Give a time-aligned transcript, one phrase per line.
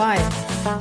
[0.00, 0.18] vorbei.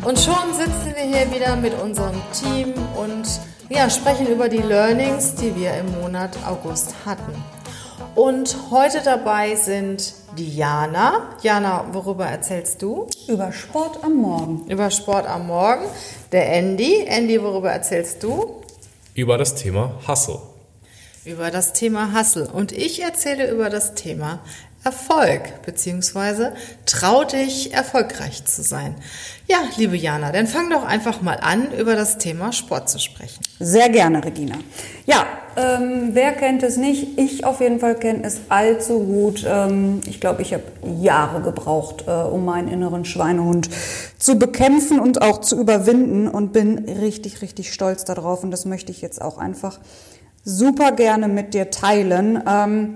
[0.05, 3.27] Und schon sitzen wir hier wieder mit unserem Team und
[3.69, 7.33] ja, sprechen über die Learnings, die wir im Monat August hatten.
[8.15, 11.35] Und heute dabei sind Diana.
[11.41, 13.07] Jana, worüber erzählst du?
[13.27, 14.65] Über Sport am Morgen.
[14.69, 15.83] Über Sport am Morgen.
[16.31, 17.03] Der Andy.
[17.05, 18.61] Andy, worüber erzählst du?
[19.15, 20.39] Über das Thema Hustle.
[21.25, 22.47] Über das Thema Hustle.
[22.47, 24.39] Und ich erzähle über das Thema
[24.83, 26.53] Erfolg, beziehungsweise
[26.85, 28.95] trau dich, erfolgreich zu sein.
[29.45, 33.43] Ja, liebe Jana, dann fang doch einfach mal an, über das Thema Sport zu sprechen.
[33.59, 34.55] Sehr gerne, Regina.
[35.05, 35.25] Ja,
[35.57, 37.19] ähm, wer kennt es nicht?
[37.19, 39.45] Ich auf jeden Fall kenne es allzu gut.
[39.45, 40.63] Ähm, ich glaube, ich habe
[41.01, 43.69] Jahre gebraucht, äh, um meinen inneren Schweinehund
[44.17, 48.43] zu bekämpfen und auch zu überwinden und bin richtig, richtig stolz darauf.
[48.43, 49.79] Und das möchte ich jetzt auch einfach
[50.45, 52.41] super gerne mit dir teilen.
[52.47, 52.95] Ähm,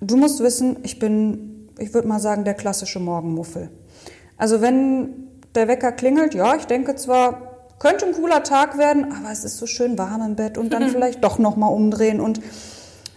[0.00, 3.70] du musst wissen, ich bin, ich würde mal sagen, der klassische Morgenmuffel.
[4.36, 9.32] Also wenn der Wecker klingelt, ja, ich denke zwar, könnte ein cooler Tag werden, aber
[9.32, 12.40] es ist so schön warm im Bett und dann vielleicht doch noch mal umdrehen und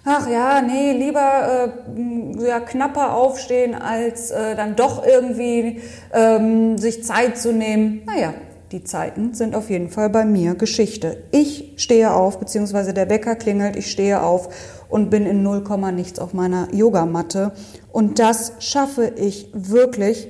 [0.05, 5.81] ach ja, nee, lieber äh, ja, knapper aufstehen, als äh, dann doch irgendwie
[6.13, 8.01] ähm, sich Zeit zu nehmen.
[8.05, 8.33] Naja,
[8.71, 11.23] die Zeiten sind auf jeden Fall bei mir Geschichte.
[11.31, 14.49] Ich stehe auf, beziehungsweise der Wecker klingelt, ich stehe auf
[14.91, 17.53] und bin in 0, nichts auf meiner Yogamatte.
[17.91, 20.27] Und das schaffe ich wirklich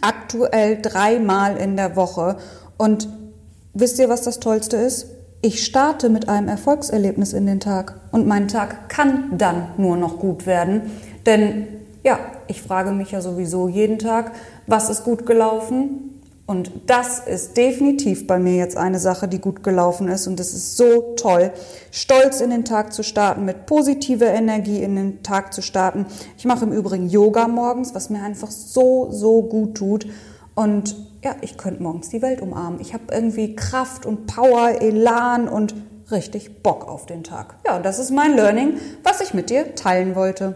[0.00, 2.36] aktuell dreimal in der Woche.
[2.78, 3.08] Und
[3.74, 5.08] wisst ihr, was das Tollste ist?
[5.42, 8.00] Ich starte mit einem Erfolgserlebnis in den Tag.
[8.12, 10.90] Und mein Tag kann dann nur noch gut werden.
[11.26, 11.66] Denn
[12.04, 14.32] ja, ich frage mich ja sowieso jeden Tag,
[14.66, 16.15] was ist gut gelaufen?
[16.46, 20.28] Und das ist definitiv bei mir jetzt eine Sache, die gut gelaufen ist.
[20.28, 21.50] Und es ist so toll,
[21.90, 26.06] stolz in den Tag zu starten, mit positiver Energie in den Tag zu starten.
[26.38, 30.06] Ich mache im Übrigen Yoga morgens, was mir einfach so, so gut tut.
[30.54, 32.80] Und ja, ich könnte morgens die Welt umarmen.
[32.80, 35.74] Ich habe irgendwie Kraft und Power, Elan und
[36.12, 37.56] richtig Bock auf den Tag.
[37.66, 40.54] Ja, und das ist mein Learning, was ich mit dir teilen wollte.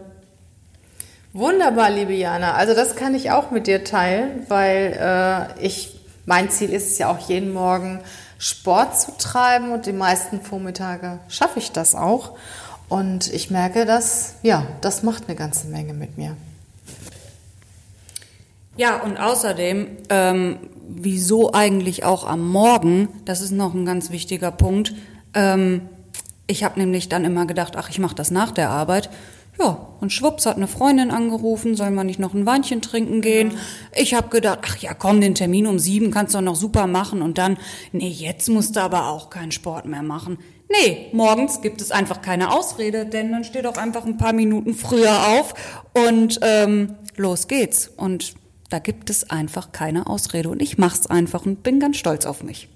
[1.33, 2.55] Wunderbar, liebe Jana.
[2.55, 6.97] Also das kann ich auch mit dir teilen, weil äh, ich mein Ziel ist es
[6.97, 8.01] ja auch jeden Morgen
[8.37, 12.37] Sport zu treiben und die meisten Vormittage schaffe ich das auch.
[12.89, 16.35] Und ich merke, dass ja, das macht eine ganze Menge mit mir.
[18.75, 20.59] Ja, und außerdem, ähm,
[20.89, 23.07] wieso eigentlich auch am Morgen?
[23.23, 24.93] Das ist noch ein ganz wichtiger Punkt.
[25.33, 25.87] Ähm,
[26.47, 29.09] ich habe nämlich dann immer gedacht, ach, ich mache das nach der Arbeit.
[29.61, 33.51] Ja, und schwupps hat eine Freundin angerufen, soll man nicht noch ein Weinchen trinken gehen?
[33.93, 36.87] Ich habe gedacht, ach ja, komm, den Termin um sieben kannst du doch noch super
[36.87, 37.21] machen.
[37.21, 37.57] Und dann,
[37.91, 40.39] nee, jetzt musst du aber auch keinen Sport mehr machen.
[40.69, 44.73] Nee, morgens gibt es einfach keine Ausrede, denn dann steh doch einfach ein paar Minuten
[44.73, 45.53] früher auf
[45.93, 47.87] und ähm, los geht's.
[47.87, 48.33] Und
[48.69, 50.49] da gibt es einfach keine Ausrede.
[50.49, 52.67] Und ich mach's einfach und bin ganz stolz auf mich.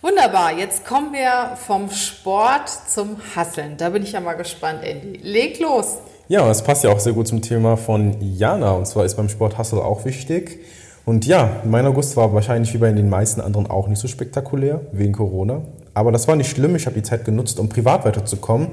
[0.00, 3.76] Wunderbar, jetzt kommen wir vom Sport zum Hasseln.
[3.76, 5.18] Da bin ich ja mal gespannt, Andy.
[5.22, 5.98] Leg los.
[6.26, 8.72] Ja, das passt ja auch sehr gut zum Thema von Jana.
[8.72, 10.60] Und zwar ist beim Sport Hustle auch wichtig.
[11.04, 14.80] Und ja, mein August war wahrscheinlich wie bei den meisten anderen auch nicht so spektakulär,
[14.92, 15.60] wegen Corona.
[15.92, 16.76] Aber das war nicht schlimm.
[16.76, 18.68] Ich habe die Zeit genutzt, um privat weiterzukommen.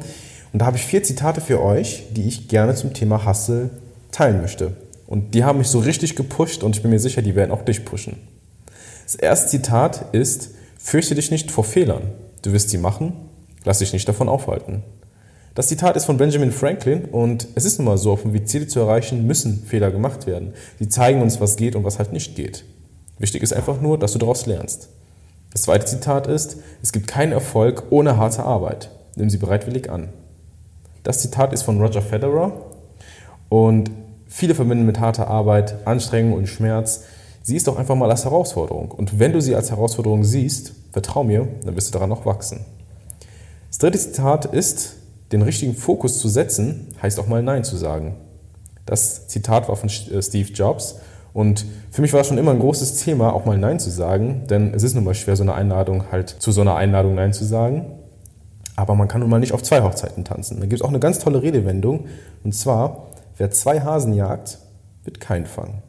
[0.53, 3.69] Und da habe ich vier Zitate für euch, die ich gerne zum Thema Hustle
[4.11, 4.72] teilen möchte.
[5.06, 7.63] Und die haben mich so richtig gepusht und ich bin mir sicher, die werden auch
[7.63, 8.16] dich pushen.
[9.03, 12.03] Das erste Zitat ist, fürchte dich nicht vor Fehlern.
[12.43, 13.11] Du wirst sie machen,
[13.66, 14.84] lass dich nicht davon aufhalten.
[15.53, 18.80] Das Zitat ist von Benjamin Franklin und es ist nun mal so, um Ziele zu
[18.80, 20.53] erreichen, müssen Fehler gemacht werden.
[20.80, 22.64] Sie zeigen uns, was geht und was halt nicht geht.
[23.20, 24.88] Wichtig ist einfach nur, dass du daraus lernst.
[25.52, 28.92] Das zweite Zitat ist, es gibt keinen Erfolg ohne harte Arbeit.
[29.18, 30.08] Nimm sie bereitwillig an.
[31.03, 32.53] Das Zitat ist von Roger Federer
[33.50, 33.92] und
[34.28, 37.03] viele verbinden mit harter Arbeit Anstrengung und Schmerz.
[37.44, 38.92] Sieh es doch einfach mal als Herausforderung.
[38.92, 42.66] Und wenn du sie als Herausforderung siehst, vertrau mir, dann wirst du daran noch wachsen.
[43.68, 45.01] Das dritte Zitat ist,
[45.31, 48.16] den richtigen Fokus zu setzen, heißt auch mal Nein zu sagen.
[48.85, 50.97] Das Zitat war von äh, Steve Jobs
[51.33, 54.43] und für mich war es schon immer ein großes Thema, auch mal Nein zu sagen,
[54.49, 57.33] denn es ist nun mal schwer, so eine Einladung halt zu so einer Einladung Nein
[57.33, 57.97] zu sagen.
[58.75, 60.59] Aber man kann nun mal nicht auf zwei Hochzeiten tanzen.
[60.59, 62.07] Da gibt es auch eine ganz tolle Redewendung
[62.43, 63.07] und zwar,
[63.37, 64.59] wer zwei Hasen jagt,
[65.03, 65.81] wird keinen fangen.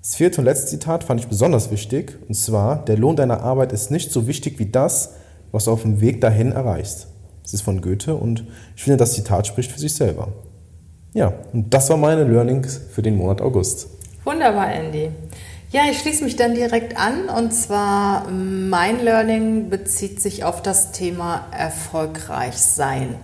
[0.00, 3.70] Das vierte und letzte Zitat fand ich besonders wichtig, und zwar, der Lohn deiner Arbeit
[3.72, 5.10] ist nicht so wichtig wie das,
[5.52, 7.08] was du auf dem Weg dahin erreichst.
[7.50, 8.44] Das ist von Goethe und
[8.76, 10.28] ich finde, das Zitat spricht für sich selber.
[11.14, 13.88] Ja, und das waren meine Learnings für den Monat August.
[14.24, 15.10] Wunderbar, Andy.
[15.72, 20.92] Ja, ich schließe mich dann direkt an und zwar mein Learning bezieht sich auf das
[20.92, 23.16] Thema erfolgreich sein.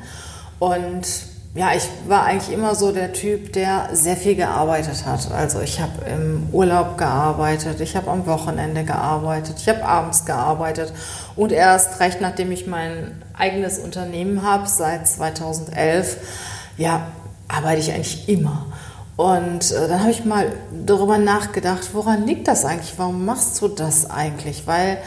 [0.58, 1.06] Und
[1.54, 5.30] ja, ich war eigentlich immer so der Typ, der sehr viel gearbeitet hat.
[5.30, 10.92] Also ich habe im Urlaub gearbeitet, ich habe am Wochenende gearbeitet, ich habe abends gearbeitet
[11.36, 16.16] und erst recht, nachdem ich mein eigenes Unternehmen habe, seit 2011,
[16.76, 17.08] ja,
[17.48, 18.66] arbeite ich eigentlich immer.
[19.16, 20.52] Und äh, dann habe ich mal
[20.84, 22.94] darüber nachgedacht, woran liegt das eigentlich?
[22.98, 24.66] Warum machst du das eigentlich?
[24.66, 24.98] Weil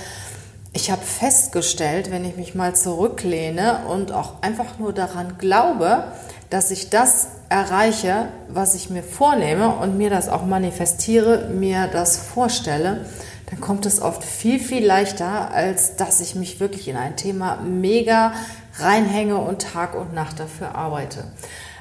[0.74, 6.06] ich habe festgestellt, wenn ich mich mal zurücklehne und auch einfach nur daran glaube,
[6.50, 12.18] dass ich das erreiche, was ich mir vornehme und mir das auch manifestiere, mir das
[12.18, 13.06] vorstelle,
[13.50, 17.57] dann kommt es oft viel, viel leichter, als dass ich mich wirklich in ein Thema
[17.57, 18.34] mega
[18.78, 21.25] reinhänge und Tag und Nacht dafür arbeite.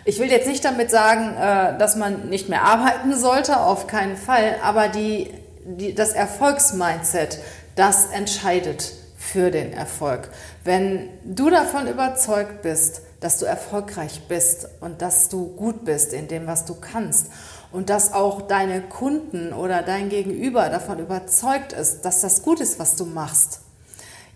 [0.04, 4.16] Ich will jetzt nicht damit sagen, äh, dass man nicht mehr arbeiten sollte, auf keinen
[4.16, 5.30] Fall, aber die,
[5.64, 7.38] die, das Erfolgsmindset,
[7.76, 10.30] das entscheidet für den Erfolg.
[10.64, 16.28] Wenn du davon überzeugt bist, dass du erfolgreich bist und dass du gut bist in
[16.28, 17.26] dem, was du kannst
[17.72, 22.78] und dass auch deine Kunden oder dein Gegenüber davon überzeugt ist, dass das gut ist,
[22.78, 23.60] was du machst,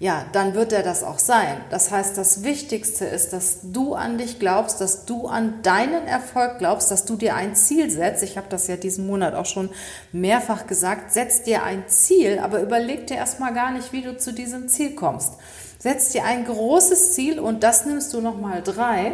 [0.03, 1.61] ja, dann wird er das auch sein.
[1.71, 6.59] Das heißt, das Wichtigste ist, dass du an dich glaubst, dass du an deinen Erfolg
[6.59, 8.25] glaubst, dass du dir ein Ziel setzt.
[8.25, 9.71] Ich habe das ja diesen Monat auch schon
[10.11, 11.13] mehrfach gesagt.
[11.13, 14.97] Setz dir ein Ziel, aber überleg dir erstmal gar nicht, wie du zu diesem Ziel
[14.97, 15.35] kommst.
[15.79, 19.13] Setz dir ein großes Ziel und das nimmst du nochmal drei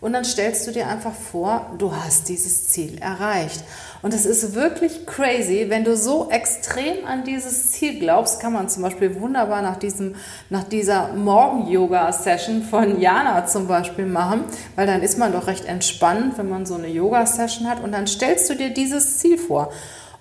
[0.00, 3.62] und dann stellst du dir einfach vor, du hast dieses Ziel erreicht.
[4.02, 8.70] Und es ist wirklich crazy, wenn du so extrem an dieses Ziel glaubst, kann man
[8.70, 10.14] zum Beispiel wunderbar nach, diesem,
[10.48, 14.44] nach dieser Morgen-Yoga-Session von Jana zum Beispiel machen,
[14.74, 18.06] weil dann ist man doch recht entspannt, wenn man so eine Yoga-Session hat und dann
[18.06, 19.70] stellst du dir dieses Ziel vor.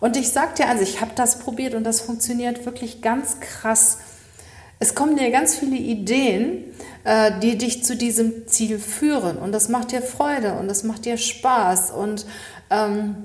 [0.01, 3.99] Und ich sag dir also, ich habe das probiert und das funktioniert wirklich ganz krass.
[4.79, 6.63] Es kommen dir ganz viele Ideen,
[7.41, 9.37] die dich zu diesem Ziel führen.
[9.37, 11.91] Und das macht dir Freude und das macht dir Spaß.
[11.91, 12.25] Und
[12.69, 13.15] ähm,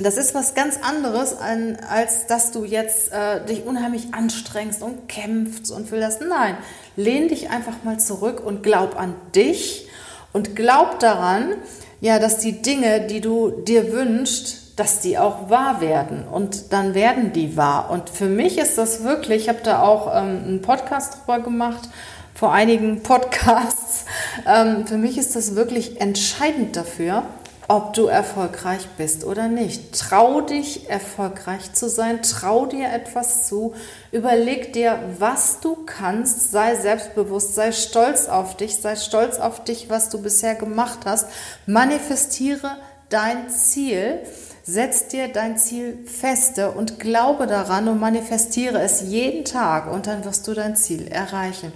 [0.00, 5.70] das ist was ganz anderes, als dass du jetzt äh, dich unheimlich anstrengst und kämpfst
[5.70, 6.20] und will das.
[6.20, 6.56] Nein,
[6.96, 9.88] lehn dich einfach mal zurück und glaub an dich
[10.32, 11.54] und glaub daran,
[12.00, 16.94] ja, dass die Dinge, die du dir wünschst, dass die auch wahr werden und dann
[16.94, 17.90] werden die wahr.
[17.90, 21.90] Und für mich ist das wirklich, ich habe da auch ähm, einen Podcast drüber gemacht,
[22.34, 24.04] vor einigen Podcasts.
[24.46, 27.24] Ähm, für mich ist das wirklich entscheidend dafür,
[27.68, 29.98] ob du erfolgreich bist oder nicht.
[29.98, 33.74] Trau dich, erfolgreich zu sein, trau dir etwas zu,
[34.10, 39.88] überleg dir, was du kannst, sei selbstbewusst, sei stolz auf dich, sei stolz auf dich,
[39.88, 41.28] was du bisher gemacht hast,
[41.66, 42.76] manifestiere
[43.08, 44.20] dein Ziel
[44.64, 50.24] Setz dir dein Ziel feste und glaube daran und manifestiere es jeden Tag und dann
[50.24, 51.72] wirst du dein Ziel erreichen.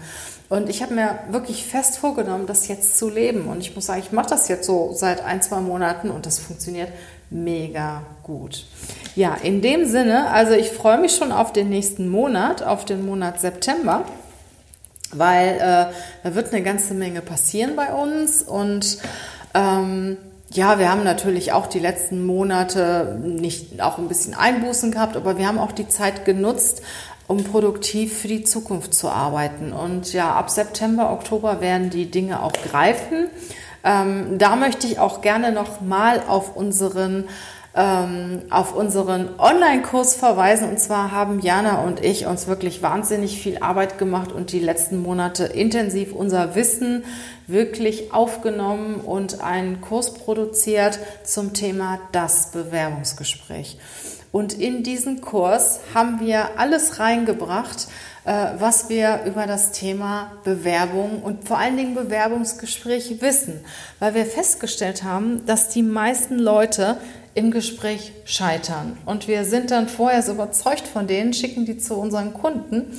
[0.49, 3.49] Und ich habe mir wirklich fest vorgenommen, das jetzt zu leben.
[3.49, 6.39] Und ich muss sagen, ich mache das jetzt so seit ein, zwei Monaten und das
[6.39, 6.91] funktioniert
[7.31, 8.67] mega gut.
[9.17, 13.05] Ja, in dem Sinne, also ich freue mich schon auf den nächsten Monat, auf den
[13.05, 14.05] Monat September,
[15.13, 15.87] weil äh,
[16.23, 18.99] da wird eine ganze Menge passieren bei uns und
[19.55, 20.19] ähm,
[20.51, 25.39] ja, wir haben natürlich auch die letzten Monate nicht auch ein bisschen Einbußen gehabt, aber
[25.39, 26.83] wir haben auch die Zeit genutzt,
[27.27, 29.73] um produktiv für die Zukunft zu arbeiten.
[29.73, 33.29] Und ja, ab September, Oktober werden die Dinge auch greifen.
[33.83, 37.29] Ähm, da möchte ich auch gerne noch mal auf unseren
[37.77, 40.69] ähm, auf unseren Online-Kurs verweisen.
[40.69, 45.03] Und zwar haben Jana und ich uns wirklich wahnsinnig viel Arbeit gemacht und die letzten
[45.03, 47.05] Monate intensiv unser Wissen
[47.47, 53.79] wirklich aufgenommen und einen Kurs produziert zum Thema das Bewerbungsgespräch.
[54.33, 57.89] Und in diesen Kurs haben wir alles reingebracht,
[58.25, 63.65] äh, was wir über das Thema Bewerbung und vor allen Dingen Bewerbungsgespräch wissen,
[63.99, 66.99] weil wir festgestellt haben, dass die meisten Leute
[67.37, 68.97] im Gespräch scheitern.
[69.05, 72.99] Und wir sind dann vorher so überzeugt von denen, schicken die zu unseren Kunden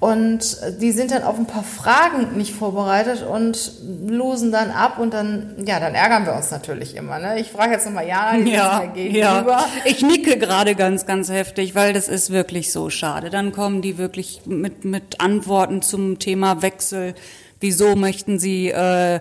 [0.00, 3.72] und die sind dann auf ein paar Fragen nicht vorbereitet und
[4.06, 7.18] losen dann ab und dann, ja, dann ärgern wir uns natürlich immer.
[7.18, 7.40] Ne?
[7.40, 9.66] Ich frage jetzt nochmal, ja, ja, ja.
[9.84, 13.28] Ich nicke gerade ganz, ganz heftig, weil das ist wirklich so schade.
[13.28, 17.16] Dann kommen die wirklich mit, mit Antworten zum Thema Wechsel.
[17.58, 19.18] Wieso möchten sie äh,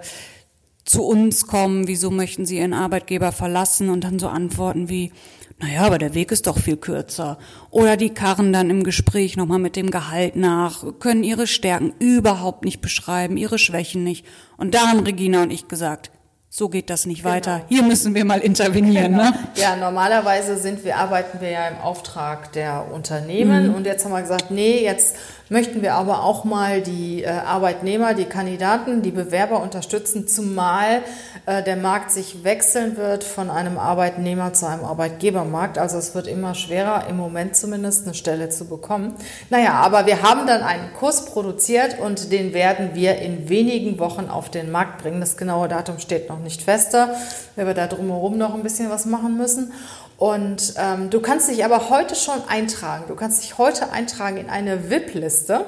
[0.88, 5.12] zu uns kommen, wieso möchten sie ihren Arbeitgeber verlassen und dann so Antworten wie,
[5.60, 7.38] naja, aber der Weg ist doch viel kürzer.
[7.72, 12.64] Oder die karren dann im Gespräch nochmal mit dem Gehalt nach, können ihre Stärken überhaupt
[12.64, 14.26] nicht beschreiben, ihre Schwächen nicht.
[14.56, 16.10] Und da haben Regina und ich gesagt,
[16.50, 17.36] so geht das nicht genau.
[17.36, 17.62] weiter.
[17.68, 19.12] Hier müssen wir mal intervenieren.
[19.12, 19.24] Genau.
[19.26, 19.34] Ne?
[19.56, 23.76] Ja, normalerweise sind wir, arbeiten wir ja im Auftrag der Unternehmen mhm.
[23.76, 25.18] und jetzt haben wir gesagt, nee, jetzt
[25.50, 31.02] möchten wir aber auch mal die äh, Arbeitnehmer, die Kandidaten, die Bewerber unterstützen, zumal
[31.46, 35.78] äh, der Markt sich wechseln wird von einem Arbeitnehmer zu einem Arbeitgebermarkt.
[35.78, 39.16] Also es wird immer schwerer, im Moment zumindest eine Stelle zu bekommen.
[39.50, 44.30] Naja, aber wir haben dann einen Kurs produziert und den werden wir in wenigen Wochen
[44.30, 45.20] auf den Markt bringen.
[45.20, 47.16] Das genaue Datum steht noch nicht fester,
[47.56, 49.72] weil wir da drumherum noch ein bisschen was machen müssen.
[50.18, 53.06] Und ähm, du kannst dich aber heute schon eintragen.
[53.08, 55.66] Du kannst dich heute eintragen in eine VIP-Liste.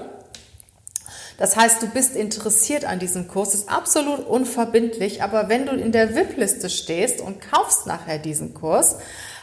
[1.38, 5.94] Das heißt, du bist interessiert an diesem Kurs, ist absolut unverbindlich, aber wenn du in
[5.94, 8.98] der VIP-Liste stehst und kaufst nachher diesen Kurs,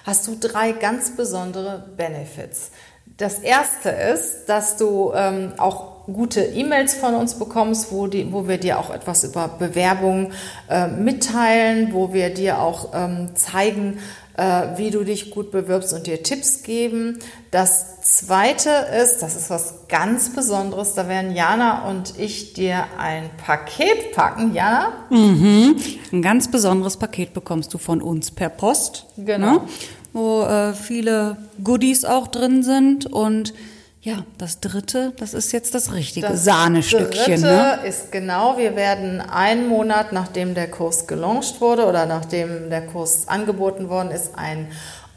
[0.05, 2.71] hast du drei ganz besondere Benefits.
[3.17, 8.47] Das erste ist, dass du ähm, auch gute E-Mails von uns bekommst, wo, die, wo
[8.47, 10.33] wir dir auch etwas über Bewerbung
[10.69, 13.99] äh, mitteilen, wo wir dir auch ähm, zeigen,
[14.37, 17.19] äh, wie du dich gut bewirbst und dir Tipps geben.
[17.51, 18.71] Das zweite
[19.03, 24.55] ist, das ist was ganz Besonderes, da werden Jana und ich dir ein Paket packen.
[24.55, 24.93] Jana?
[25.11, 25.77] Mhm.
[26.13, 29.07] Ein ganz besonderes Paket bekommst du von uns per Post.
[29.17, 29.53] Genau.
[29.53, 29.61] Ne?
[30.13, 33.55] Wo äh, viele Goodies auch drin sind und
[34.07, 37.43] ja, das dritte, das ist jetzt das richtige das Sahnestückchen.
[37.43, 37.89] Das dritte ne?
[37.89, 43.27] ist genau, wir werden einen Monat, nachdem der Kurs gelauncht wurde oder nachdem der Kurs
[43.27, 44.69] angeboten worden ist, einen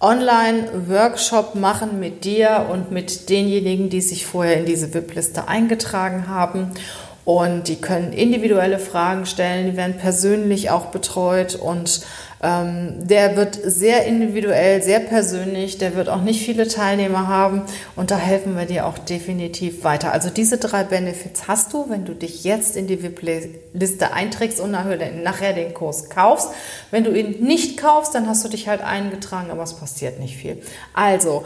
[0.02, 6.72] Online-Workshop machen mit dir und mit denjenigen, die sich vorher in diese VIP-Liste eingetragen haben.
[7.26, 12.02] Und die können individuelle Fragen stellen, die werden persönlich auch betreut und
[12.42, 17.64] ähm, der wird sehr individuell, sehr persönlich, der wird auch nicht viele Teilnehmer haben
[17.96, 20.14] und da helfen wir dir auch definitiv weiter.
[20.14, 24.72] Also diese drei Benefits hast du, wenn du dich jetzt in die VIP-Liste einträgst und
[24.72, 26.50] nachher den Kurs kaufst.
[26.92, 30.38] Wenn du ihn nicht kaufst, dann hast du dich halt eingetragen, aber es passiert nicht
[30.38, 30.62] viel.
[30.94, 31.44] Also,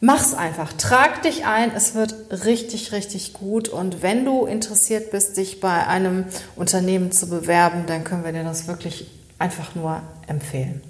[0.00, 3.70] Mach's einfach, trag dich ein, es wird richtig, richtig gut.
[3.70, 8.44] Und wenn du interessiert bist, dich bei einem Unternehmen zu bewerben, dann können wir dir
[8.44, 9.06] das wirklich
[9.44, 10.80] einfach nur empfehlen.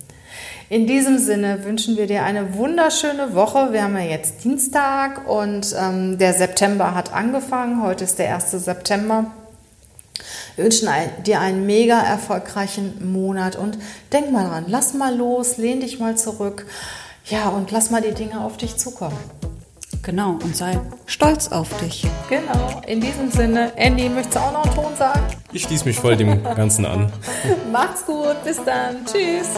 [0.69, 3.73] In diesem Sinne wünschen wir dir eine wunderschöne Woche.
[3.73, 7.83] Wir haben ja jetzt Dienstag und ähm, der September hat angefangen.
[7.83, 8.53] Heute ist der 1.
[8.53, 9.27] September.
[10.55, 10.89] Wir wünschen
[11.27, 13.77] dir einen mega erfolgreichen Monat und
[14.13, 16.65] denk mal dran, lass mal los, lehn dich mal zurück.
[17.27, 19.19] Ja, und lass mal die Dinge auf dich zukommen.
[20.05, 22.07] Genau, und sei stolz auf dich.
[22.29, 25.23] Genau, in diesem Sinne, Andy, möchtest du auch noch einen Ton sagen?
[25.53, 27.11] Ich schließe mich voll dem Ganzen an.
[27.73, 29.07] Macht's gut, bis dann.
[29.07, 29.49] Tschüss.